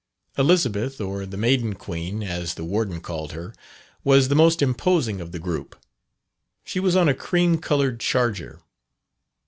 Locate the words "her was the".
3.33-4.35